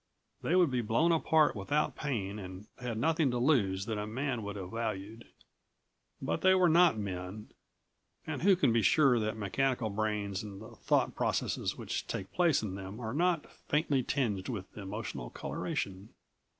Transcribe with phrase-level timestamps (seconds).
[0.41, 4.41] They would be blown apart without pain and had nothing to lose that a man
[4.41, 5.27] would have valued.
[6.19, 7.51] But they were not men,
[8.25, 12.63] and who can be sure that mechanical brains and the thought processes which take place
[12.63, 16.09] in them are not faintly tinged with emotional coloration?